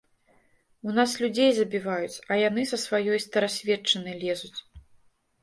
У 0.91 0.95
нас 0.99 1.13
людзей 1.23 1.51
забіваюць, 1.57 2.21
а 2.31 2.39
яны 2.47 2.65
са 2.71 2.81
сваёй 2.85 3.23
старасветчынай 3.27 4.19
лезуць. 4.25 4.59